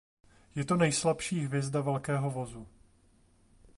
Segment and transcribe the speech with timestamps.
[0.55, 2.67] Je to nejslabší hvězda Velkého vozu.